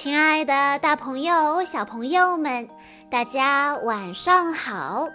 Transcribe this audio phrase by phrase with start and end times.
[0.00, 2.70] 亲爱的，大朋友、小朋友们，
[3.10, 5.10] 大家晚上好！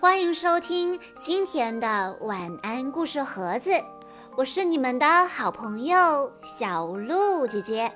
[0.00, 3.70] 欢迎收听今天的晚安故事盒子，
[4.36, 7.92] 我是你们的好朋友小鹿姐姐。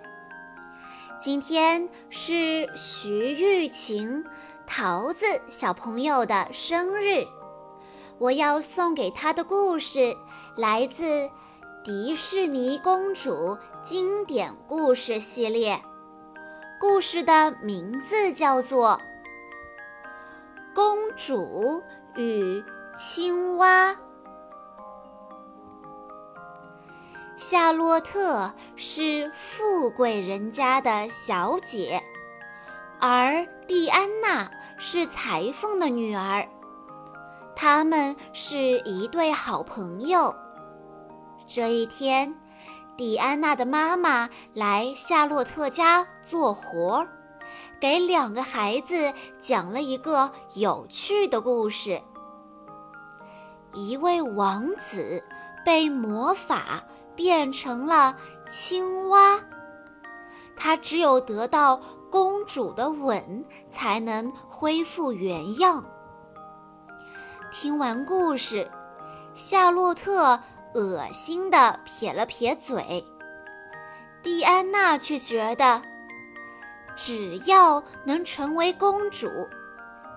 [1.18, 4.24] 今天是徐玉琴、
[4.68, 7.26] 桃子小朋友的生日，
[8.18, 10.16] 我要送给她的故事
[10.56, 11.04] 来自
[11.82, 15.74] 《迪士尼公主经典故事系列》。
[16.80, 18.98] 故事的名字叫做
[20.74, 21.82] 《公主
[22.16, 22.64] 与
[22.96, 23.92] 青蛙》。
[27.36, 32.02] 夏洛特是富贵人家的小姐，
[32.98, 36.48] 而蒂安娜是裁缝的女儿，
[37.54, 40.34] 他们是一对好朋友。
[41.46, 42.34] 这一天。
[43.00, 47.08] 蒂安娜的妈妈来夏洛特家做活儿，
[47.80, 52.02] 给两个孩子讲了一个有趣的故事。
[53.72, 55.24] 一位王子
[55.64, 56.84] 被魔法
[57.16, 58.18] 变成了
[58.50, 59.40] 青蛙，
[60.54, 65.86] 他只有得到公主的吻，才能恢复原样。
[67.50, 68.70] 听完故事，
[69.32, 70.38] 夏洛特。
[70.74, 73.04] 恶心地撇了撇嘴，
[74.22, 75.82] 蒂安娜却觉得，
[76.96, 79.28] 只要能成为公主，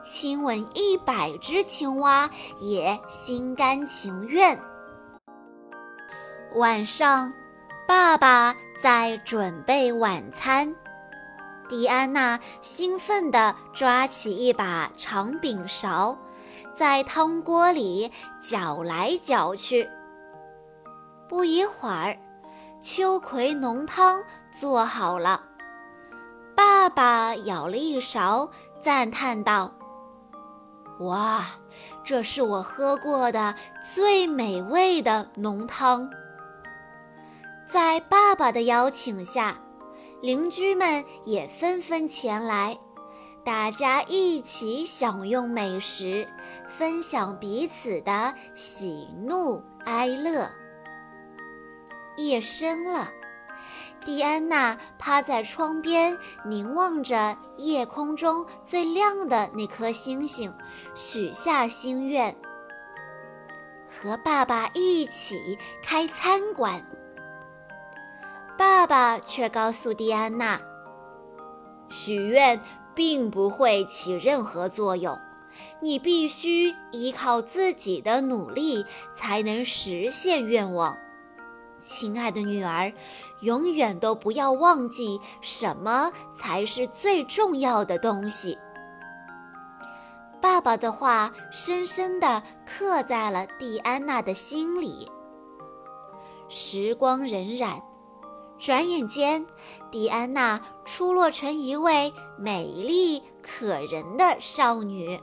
[0.04, 4.60] 亲吻一百只青蛙也心甘情愿。
[6.56, 7.34] 晚上，
[7.88, 10.76] 爸爸在准备晚餐，
[11.68, 16.16] 蒂安娜兴奋地抓起一把长柄勺，
[16.76, 19.90] 在汤锅里搅来搅去。
[21.34, 22.16] 不一会儿，
[22.80, 25.44] 秋葵浓汤做好了。
[26.56, 29.74] 爸爸舀了一勺，赞叹道
[31.02, 31.44] ：“哇，
[32.04, 36.08] 这是我喝过的最美味的浓汤。”
[37.68, 39.58] 在爸爸的邀请下，
[40.22, 42.78] 邻居们也纷纷前来，
[43.44, 46.28] 大家一起享用美食，
[46.68, 50.48] 分享彼此的喜怒哀乐。
[52.18, 53.12] 夜深了，
[54.06, 60.54] 蒂安娜趴在窗边，凝望着夜空中最亮的那颗星星，
[60.94, 62.36] 许下心愿：
[63.90, 66.86] 和爸爸一起开餐馆。
[68.58, 70.62] 爸爸却告诉蒂安娜，
[71.90, 72.62] 许愿
[72.94, 75.20] 并不会起任何作用，
[75.82, 78.86] 你必须依靠自己的努力
[79.16, 80.96] 才能实现愿望。
[81.86, 82.92] 亲爱的女儿，
[83.42, 88.58] 永远都不要忘记什么才是最重要的东西。
[90.42, 95.10] 爸爸的话深深地刻在了蒂安娜的心里。
[96.50, 97.82] 时光荏苒，
[98.60, 99.46] 转眼间，
[99.90, 105.20] 蒂安娜出落成一位美丽可人的少女。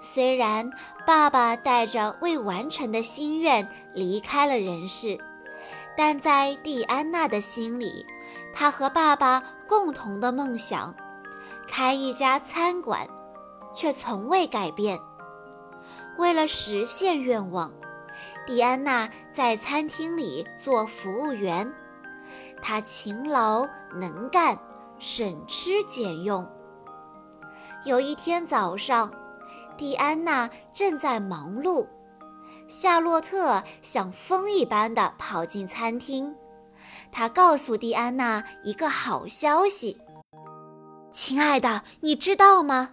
[0.00, 0.70] 虽然
[1.06, 5.18] 爸爸带着未完成的心愿离开了人世。
[5.96, 8.04] 但在蒂安娜的心里，
[8.52, 10.94] 她和爸爸共同的梦想——
[11.68, 13.08] 开一家餐馆，
[13.72, 14.98] 却从未改变。
[16.18, 17.72] 为了实现愿望，
[18.46, 21.72] 蒂安娜在餐厅里做服务员。
[22.60, 24.58] 她勤劳能干，
[24.98, 26.48] 省吃俭用。
[27.84, 29.12] 有一天早上，
[29.76, 31.86] 蒂安娜正在忙碌。
[32.66, 36.34] 夏洛特像风一般的跑进餐厅，
[37.12, 39.98] 他告诉蒂安娜一个好消息
[41.12, 42.92] ：“亲爱的，你知道吗？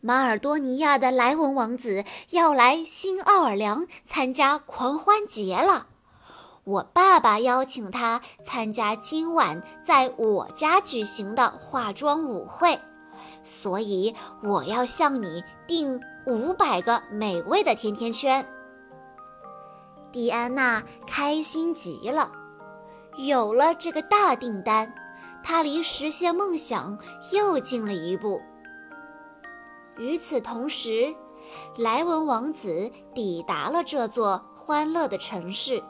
[0.00, 5.86] 马尔多尼亚的莱文王子要来新奥尔良参加狂欢节了。
[6.64, 12.78] 我爸爸邀请他参加今晚在我家举行的化妆舞会，
[13.42, 14.14] 所以
[14.44, 18.46] 我要向你订五百个美味的甜甜圈。”
[20.12, 22.32] 蒂安娜开心极了，
[23.16, 24.94] 有了这个大订单，
[25.42, 26.98] 她离实现梦想
[27.32, 28.40] 又近了一步。
[29.96, 31.14] 与此同时，
[31.76, 35.82] 莱文王子抵达了这座欢乐的城市。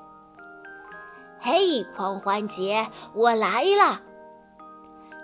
[1.40, 4.02] 嘿，狂欢节，我来了！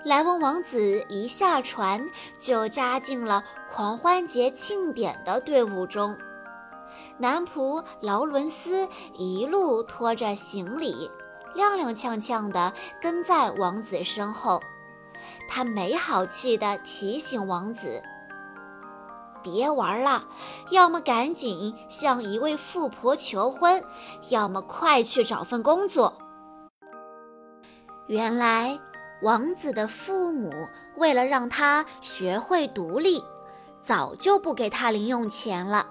[0.04, 2.08] 莱文王子一下船
[2.38, 3.42] 就扎进了
[3.72, 6.16] 狂欢节庆典的队伍中。
[7.18, 11.10] 男仆劳伦斯一路拖着行李，
[11.56, 14.60] 踉踉跄跄地跟在王子身后。
[15.48, 18.02] 他没好气地提醒王子
[19.42, 20.26] ：“别玩了，
[20.70, 23.82] 要么赶紧向一位富婆求婚，
[24.30, 26.18] 要么快去找份工作。”
[28.06, 28.78] 原来，
[29.22, 30.52] 王子的父母
[30.96, 33.24] 为了让他学会独立，
[33.80, 35.86] 早就不给他零用钱了。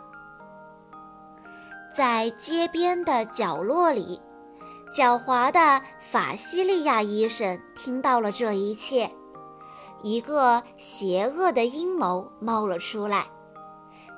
[1.95, 4.19] 在街边的角落里。
[4.91, 9.11] 狡猾的法西利亚医生听到了这一切，
[10.03, 13.27] 一个邪恶的阴谋冒了出来。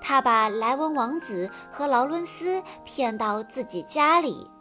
[0.01, 4.51] 他把莱文王子和劳伦斯骗到自己家里，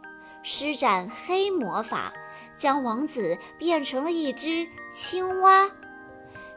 [0.41, 2.13] 施展黑魔法，
[2.55, 5.69] 将王子变成了一只青蛙，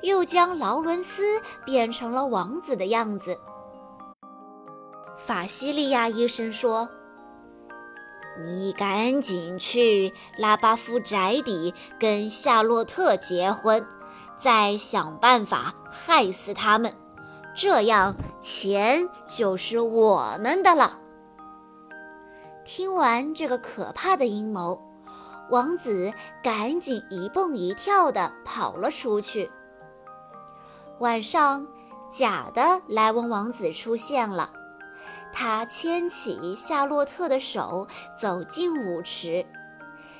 [0.02, 3.36] 又将劳伦斯变成了王子的样子。
[5.18, 6.88] 法西利亚医生说。
[8.40, 13.84] 你赶紧去拉巴夫宅邸跟夏洛特结婚，
[14.36, 16.94] 再想办法害死他们，
[17.56, 21.00] 这样钱就是我们的了。
[22.64, 24.80] 听完这个可怕的阴谋，
[25.50, 29.50] 王子赶紧一蹦一跳地跑了出去。
[31.00, 31.66] 晚上，
[32.08, 34.52] 假的莱文王子出现了。
[35.32, 37.86] 他牵起夏洛特的手，
[38.20, 39.46] 走进舞池。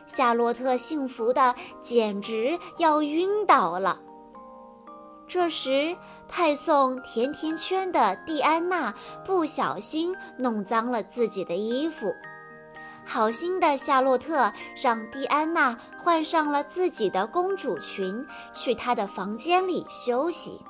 [0.06, 4.00] 夏洛特幸福的简直要晕倒了。
[5.26, 5.96] 这时，
[6.26, 8.94] 派送甜甜圈的蒂安娜
[9.26, 12.14] 不小心弄脏了自己的衣服。
[13.04, 14.52] 好心的夏洛特
[14.82, 20.60] 让蒂安娜换上了自己的公主裙，去她的房间里休息。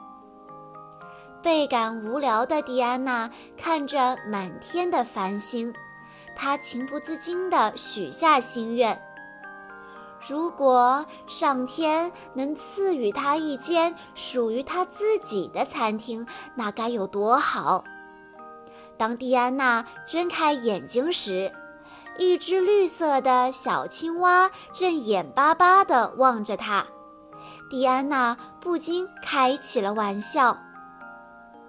[1.43, 5.73] 倍感无聊的蒂安娜看着满天的繁星，
[6.35, 9.01] 她情不自禁地许下心愿：
[10.29, 16.27] 如果上天能赐予她一间属于她自己的餐厅，
[16.57, 17.85] 那该有多好！
[18.97, 21.53] 当蒂安娜睁开眼睛时，
[22.19, 26.85] 一只绿色的小青蛙正眼巴巴地望着她。
[27.71, 30.59] 蒂安娜不禁开起了玩笑。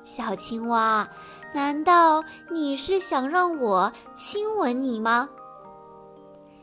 [0.10, 1.08] 小青蛙，
[1.54, 5.30] 难道你是想让我亲吻你吗？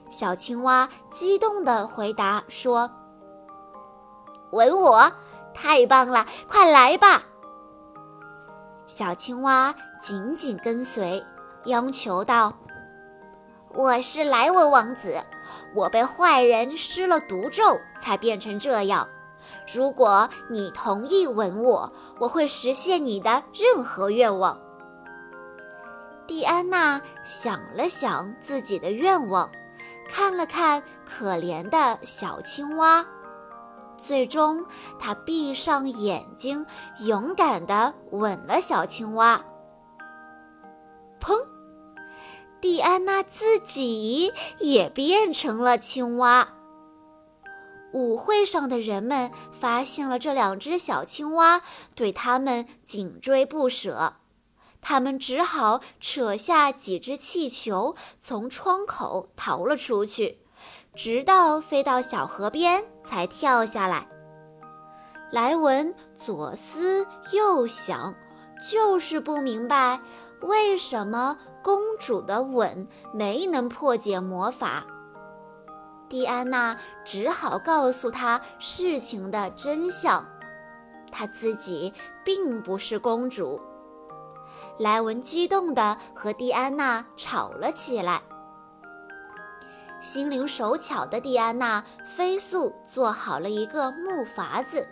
[0.08, 2.90] 小青蛙激动地回答说
[4.50, 5.12] ：“吻我，
[5.54, 7.22] 太棒了，快来吧！”
[8.84, 11.24] 小青蛙紧紧跟随，
[11.66, 12.52] 央求道
[13.76, 15.22] ：“我是莱文王子，
[15.72, 19.08] 我被坏人施了毒咒，才变成这样。”
[19.74, 24.60] 如果你同意吻我，我会实现你的任何愿望。
[26.26, 29.50] 蒂安娜想了想自己的愿望，
[30.08, 33.06] 看了看可怜的小青蛙，
[33.96, 34.66] 最终
[34.98, 36.66] 她闭上眼睛，
[36.98, 39.44] 勇敢地吻了小青蛙。
[41.20, 41.46] 砰！
[42.60, 46.55] 蒂安娜自己也变成了青蛙。
[47.92, 51.62] 舞会上的人们发现了这两只小青蛙，
[51.94, 54.14] 对它们紧追不舍。
[54.82, 60.38] 他们只好扯下几只气球，从窗口逃了出去，
[60.94, 64.06] 直到飞到小河边才跳下来。
[65.32, 68.14] 莱文左思右想，
[68.70, 70.00] 就是不明白
[70.40, 74.86] 为什么公主的吻没能破解魔法。
[76.08, 80.24] 蒂安娜只好告诉他事情的真相，
[81.10, 81.92] 她自己
[82.24, 83.60] 并不是公主。
[84.78, 88.22] 莱文激动地和蒂安娜吵了起来。
[89.98, 94.86] 心灵手巧的蒂安娜飞速做好了一个木筏子，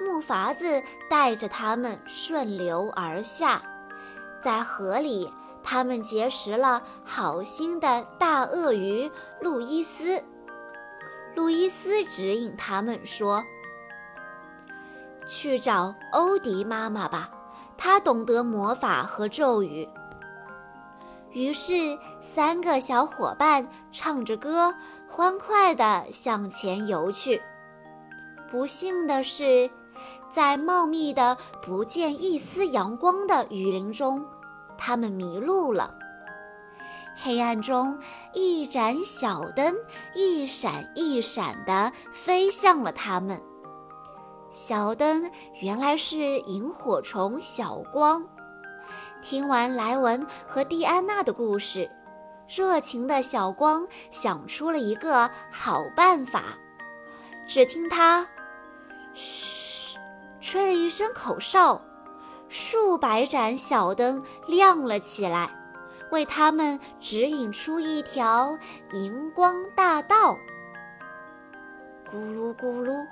[0.00, 3.62] 木筏子带着他们顺流而下，
[4.42, 5.30] 在河里。
[5.64, 10.22] 他们结识了好心的大鳄鱼路易斯。
[11.34, 13.42] 路易斯指引他们说
[15.26, 17.30] ：“去找欧迪妈妈吧，
[17.76, 19.88] 她懂得魔法和咒语。”
[21.32, 24.72] 于是，三个小伙伴唱着歌，
[25.08, 27.42] 欢快地向前游去。
[28.48, 29.68] 不幸的是，
[30.30, 34.24] 在茂密的、不见一丝阳光的雨林中。
[34.76, 35.94] 他们迷路了。
[37.16, 37.98] 黑暗中，
[38.32, 39.76] 一盏小灯
[40.14, 43.40] 一闪一闪地飞向了他们。
[44.50, 48.26] 小灯原来是萤火虫小光。
[49.22, 51.90] 听完莱文和蒂安娜的故事，
[52.48, 56.42] 热情的小光想出了一个好办法。
[57.46, 58.26] 只听他
[59.14, 59.98] ：“嘘，
[60.40, 61.80] 吹了一声口哨，
[62.56, 65.50] 数百盏小灯亮了起来，
[66.12, 68.56] 为他们指引出一条
[68.92, 70.36] 荧光大道。
[72.08, 73.04] 咕噜咕噜，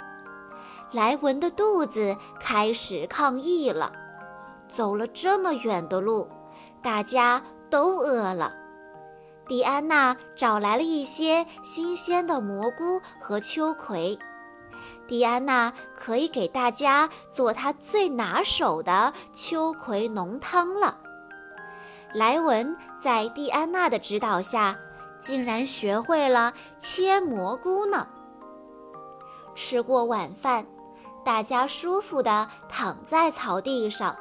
[0.93, 3.93] 莱文的肚子开始抗议了。
[4.69, 6.29] 走了这么远的路，
[6.81, 8.55] 大家都饿了。
[9.49, 14.17] 蒂安娜找来了一些新鲜的蘑菇和秋葵，
[15.07, 20.99] 蒂安娜可以给大家做她最拿手的秋葵浓汤了。
[22.15, 24.79] 莱文在蒂安娜的指导下，
[25.19, 28.07] 竟然学会了切蘑菇呢。
[29.55, 30.67] 吃过晚饭，
[31.25, 34.17] 大家舒服地躺在草地上。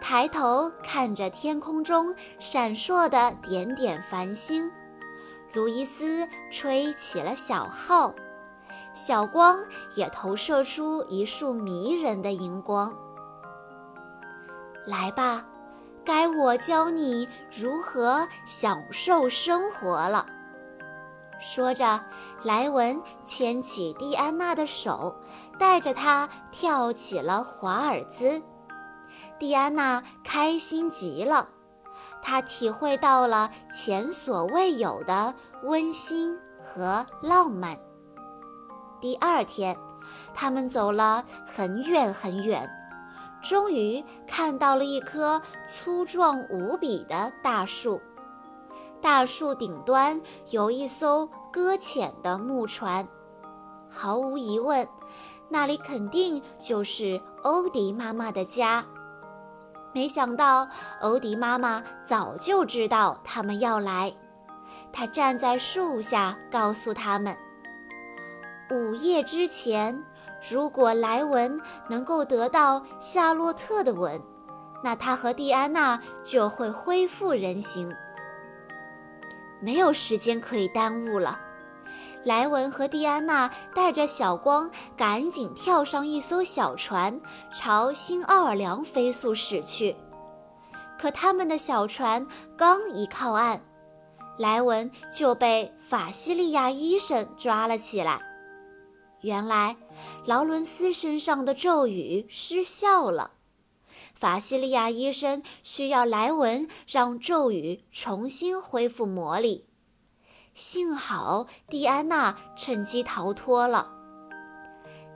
[0.00, 4.70] 抬头看着天空中闪烁的点点繁星，
[5.52, 8.14] 路易斯吹起了小号，
[8.94, 9.58] 小光
[9.96, 12.94] 也投射出一束迷人的荧光。
[14.86, 15.44] 来吧，
[16.04, 20.26] 该我教你如何享受生活了。
[21.40, 22.00] 说着，
[22.44, 25.16] 莱文牵起蒂安娜的手，
[25.58, 28.40] 带着她跳起了华尔兹。
[29.38, 31.48] 蒂安娜开心极了，
[32.22, 35.34] 她体会到了前所未有的
[35.64, 37.76] 温馨和浪漫。
[39.04, 39.76] 第二天，
[40.32, 42.66] 他们走了很远很远，
[43.42, 48.00] 终于看到了一棵粗壮无比的大树。
[49.02, 53.06] 大树顶端有一艘搁浅的木船，
[53.90, 54.88] 毫无疑问，
[55.50, 58.86] 那里肯定就是欧迪妈妈的家。
[59.92, 60.66] 没想到，
[61.02, 64.14] 欧迪妈妈早就知道他们要来。
[64.94, 67.36] 她站在树下，告诉他们：
[68.74, 70.04] 午夜之前，
[70.50, 74.20] 如果莱文能够得到夏洛特的吻，
[74.82, 77.94] 那他和蒂安娜就会恢复人形。
[79.62, 81.38] 没有时间可以耽误了。
[82.24, 87.20] 莱文和蒂安娜带着小光，赶紧跳上一艘小船，
[87.52, 89.94] 朝新奥尔良飞速驶去。
[90.98, 92.26] 可他们的小船
[92.56, 93.60] 刚一靠岸，
[94.36, 98.33] 莱文就被法西利亚医生抓了起来。
[99.24, 99.76] 原来，
[100.26, 103.30] 劳伦斯身上的咒语失效了，
[104.12, 109.66] 法西利亚医生需要莱文让咒语重新恢复魔力。
[110.52, 113.90] 幸好蒂安娜趁机逃脱了。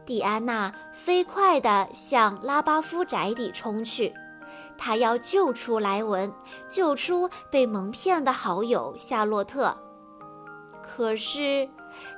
[0.06, 4.14] 蒂安娜飞快地向拉巴夫宅邸冲去，
[4.78, 6.32] 她要救出莱文，
[6.66, 9.76] 救出被蒙骗的好友夏洛特。
[10.82, 11.68] 可是，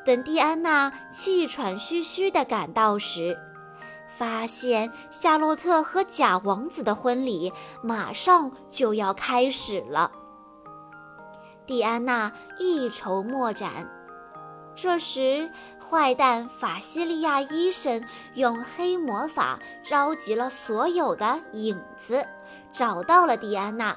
[0.05, 3.39] 等蒂安娜气喘吁吁地赶到时，
[4.19, 7.53] 发现夏洛特和假王子的婚礼
[7.83, 10.13] 马上就要开始了。
[11.67, 13.91] 蒂安娜一筹莫展。
[14.75, 18.03] 这时，坏蛋法西利亚医生
[18.35, 22.27] 用黑魔法召集了所有的影子，
[22.73, 23.97] 找到了蒂安娜。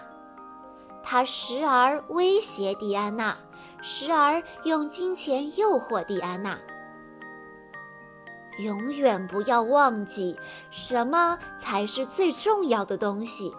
[1.01, 3.37] 他时而威胁蒂安娜，
[3.83, 6.57] 时而用金钱诱惑蒂安娜。
[8.59, 10.39] 永远不要忘记，
[10.71, 13.53] 什么才是最重要的东西。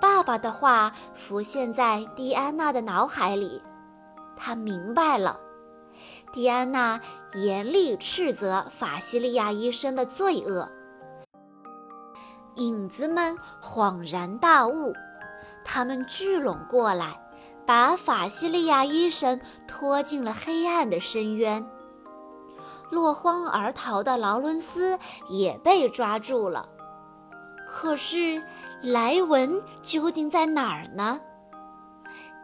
[0.00, 3.62] 爸爸的话浮现在蒂安娜的脑海里，
[4.36, 5.40] 她明白了。
[6.32, 7.00] 蒂安娜
[7.34, 10.68] 严厉斥责法西利亚医生的罪恶。
[12.56, 14.92] 影子们恍然大悟，
[15.64, 17.20] 他们聚拢过来，
[17.68, 21.68] 把法西利亚医生拖进了黑暗的深渊。
[22.88, 24.98] 落荒而逃的劳伦斯
[25.28, 26.66] 也被抓住了，
[27.66, 28.42] 可是。
[28.80, 31.20] 莱文究竟在哪儿呢？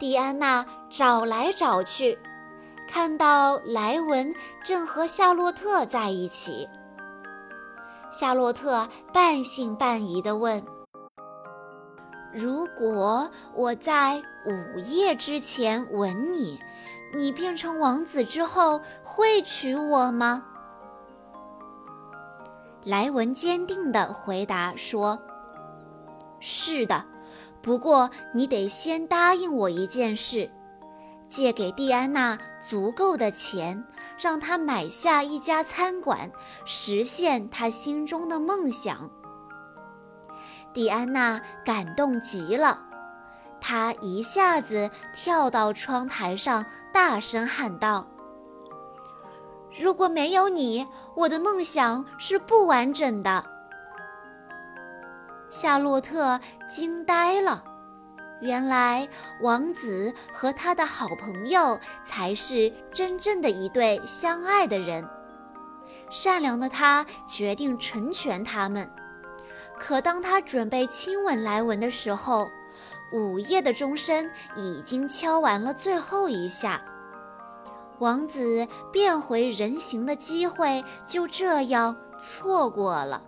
[0.00, 2.18] 蒂安娜找来找去，
[2.88, 6.68] 看到莱文正和夏洛特在一起。
[8.10, 10.60] 夏洛特半信半疑地问
[12.34, 16.58] ：“如果我在午夜之前吻你，
[17.14, 20.44] 你变成王子之后会娶我吗？”
[22.84, 25.18] 莱文坚定地回答说。
[26.40, 27.04] 是的，
[27.62, 30.50] 不过你得先答应我一件事，
[31.26, 33.82] 借给蒂安娜足够的钱，
[34.18, 36.30] 让她买下一家餐馆，
[36.66, 39.10] 实现她心中的梦想。
[40.74, 42.78] 蒂安娜感动极了，
[43.60, 48.06] 她一下子跳到窗台上，大声喊道
[49.80, 53.44] ：“如果没有你，我的梦想是不完整的。”
[55.48, 57.62] 夏洛特惊呆了。
[58.40, 59.08] 原来
[59.40, 65.08] 王子和他的好朋友才是真正的一对相爱的人。
[66.10, 68.90] 善良的他决定成全他们。
[69.86, 72.50] 可当他准备亲吻莱文的时候，
[73.12, 76.82] 午夜的钟声已经敲完了最后一下，
[77.98, 83.22] 王子变回人形的机会就这样错过了。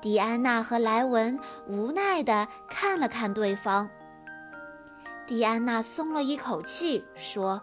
[0.00, 3.90] 迪安娜和莱文无奈地看了看对方。
[5.26, 7.60] 蒂安娜松了一口气，说：“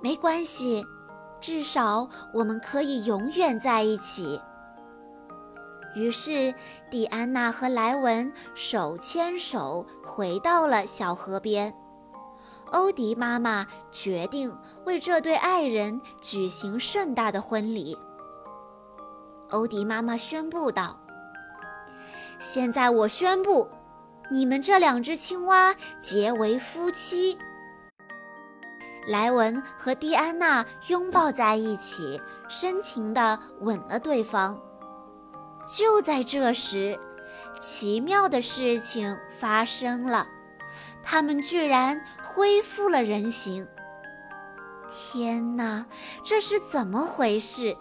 [0.00, 0.86] 没关系，
[1.40, 4.40] 至少我们可以永远在一起。”
[5.94, 6.54] 于是，
[6.90, 11.74] 蒂安娜和莱文手牵手回到了小河边。
[12.72, 14.56] 欧迪妈妈决定
[14.86, 17.98] 为这对爱人举行盛大的婚礼。
[19.50, 20.96] 欧迪妈妈宣布道
[22.38, 23.68] ：“现在我宣布。”
[24.32, 27.36] 你们这两只青蛙结为夫妻。
[29.08, 34.56] 莱文和蒂安娜拥抱在一起，深情地吻了对方。
[35.72, 36.98] 就在这时，
[37.60, 40.26] 奇妙的事情发生了，
[41.02, 43.68] 他们居然恢复了人形！
[44.90, 45.86] 天哪，
[46.24, 47.76] 这是怎么回事？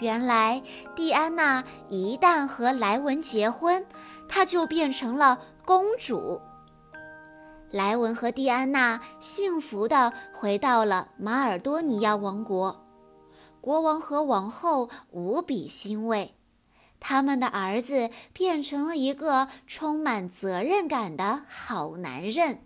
[0.00, 0.62] 原来，
[0.94, 3.86] 蒂安娜一旦和莱文结婚，
[4.28, 6.42] 她就变成了公主。
[7.70, 12.84] 莱文和蒂安娜幸福地回到了马尔多尼亚王国，
[13.62, 16.34] 国王和王后无比欣慰，
[17.00, 22.60] 他们的儿子变成了一个充满责任感的好男人，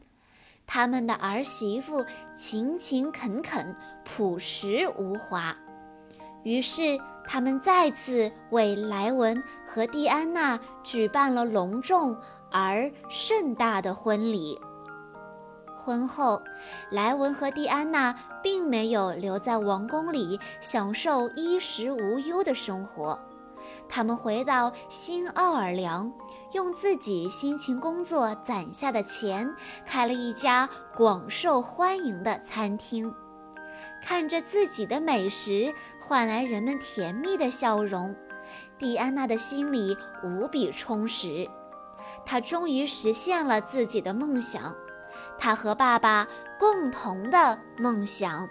[0.66, 5.56] 他们的儿媳妇勤勤恳恳、朴实无华。
[6.44, 7.00] 于是。
[7.32, 12.16] 他们再次为莱文和蒂安娜举办了隆重
[12.50, 14.58] 而盛大的婚礼。
[15.76, 16.42] 婚后，
[16.90, 23.16] 莱文和蒂安娜并没有留在王宫里享受衣食无忧的生活，
[23.90, 26.12] 他们回到新奥尔良，
[26.52, 29.52] 用自己辛勤工作攒下的钱，
[29.84, 33.12] 开了一家广受欢迎的餐厅。
[34.00, 38.14] 看着自己的美食换来人们甜蜜的笑容，
[38.78, 41.46] 蒂安娜的心里无比充实。
[42.24, 44.74] 她终于实现了自己的梦想，
[45.36, 46.26] 她和爸爸
[46.58, 48.48] 共同的梦想。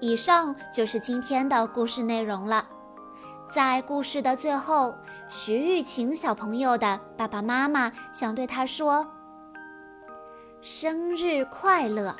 [0.00, 2.68] 以上就是今天的故事内容了。
[3.54, 4.96] 在故事的最后，
[5.28, 9.06] 徐玉晴小朋友的爸爸妈妈想对他说
[10.60, 12.16] ：“生日快乐！”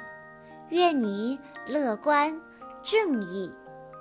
[0.71, 2.41] 愿你乐观、
[2.85, 3.53] 正义、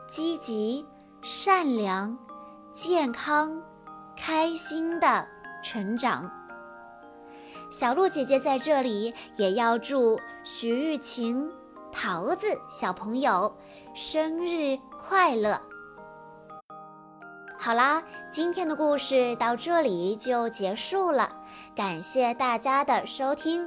[0.08, 0.86] 积极、
[1.24, 2.15] 善良、
[2.72, 3.60] 健康、
[4.15, 5.28] 开心的
[5.63, 6.30] 成长。
[7.72, 11.52] 小鹿姐姐在这里也要祝徐玉晴、
[11.91, 13.58] 桃子小朋友
[13.96, 15.60] 生日快乐。
[17.63, 21.30] 好啦，今天的故事到这里就结束了，
[21.73, 23.65] 感谢大家的收听。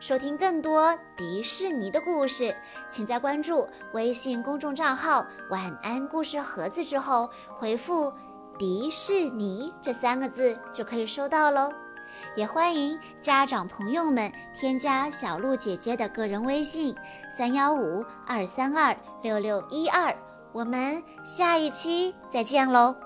[0.00, 2.52] 收听更多迪士尼的故事，
[2.88, 8.12] 请在关注微信公众账号“晚安故事盒子”之后，回复
[8.58, 11.70] “迪士尼”这三个字就可以收到喽。
[12.34, 16.96] 也欢迎家长朋友们添加小鹿姐姐的个人微信：
[17.30, 20.12] 三幺五二三二六六一二。
[20.52, 22.96] 我们下一期再见喽！